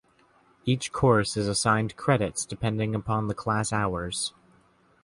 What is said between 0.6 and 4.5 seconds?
Each course is assigned credits depending upon the class hours.